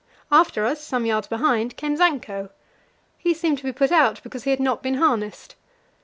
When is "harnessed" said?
4.95-5.53